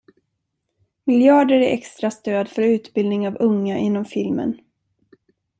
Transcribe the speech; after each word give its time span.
Miljarder 1.03 1.59
i 1.59 1.67
extra 1.71 2.11
stöd 2.11 2.49
för 2.49 2.61
utbildning 2.61 3.27
av 3.27 3.37
unga 3.39 3.77
inom 3.77 4.05
filmen. 4.05 4.59